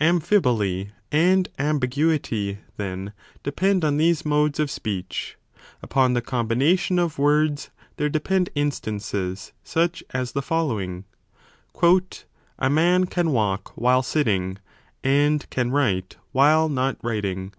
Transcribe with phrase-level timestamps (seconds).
[0.00, 5.36] Amphiboly and ambiguity, then, depend on these modes of speech.
[5.82, 11.04] Upon the combination of words there depend instances such as the following:
[12.60, 14.58] A man can walk while sitting,
[15.02, 17.52] and can write while not writing